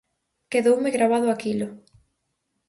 [0.51, 1.67] Quedoume gravado aquilo.